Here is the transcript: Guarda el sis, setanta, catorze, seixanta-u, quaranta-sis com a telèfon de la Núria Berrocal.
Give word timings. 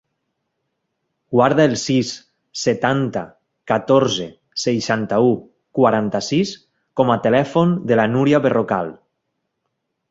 Guarda 1.35 1.67
el 1.71 1.75
sis, 1.81 2.13
setanta, 2.61 3.23
catorze, 3.73 4.27
seixanta-u, 4.65 5.31
quaranta-sis 5.83 6.57
com 7.03 7.17
a 7.19 7.23
telèfon 7.29 7.79
de 7.93 8.01
la 8.03 8.13
Núria 8.17 8.43
Berrocal. 8.49 8.95